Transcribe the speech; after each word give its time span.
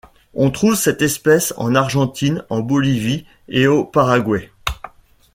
On 0.33 0.49
trouve 0.49 0.73
cette 0.73 1.03
espèce 1.03 1.53
en 1.57 1.75
Argentine, 1.75 2.43
en 2.49 2.61
Bolivie 2.61 3.27
et 3.49 3.67
au 3.67 3.85
Paraguay. 3.85 4.49